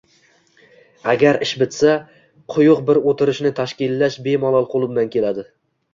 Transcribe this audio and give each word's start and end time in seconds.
–Agar 1.13 1.37
ish 1.47 1.51
bitsa, 1.63 1.93
quyuq 2.55 2.81
bir 2.89 3.01
o‘tirishni 3.13 3.55
tashkillash 3.61 4.19
bemalol 4.29 4.71
qo‘limdan 4.73 5.13
keladi 5.19 5.47